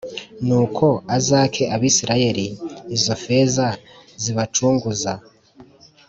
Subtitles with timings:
[0.47, 0.85] Nuko
[1.17, 2.47] uzake Abisirayeli
[2.95, 3.67] izo feza
[4.23, 5.11] zibacunguza